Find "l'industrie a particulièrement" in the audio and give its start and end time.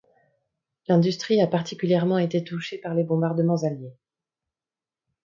0.87-2.17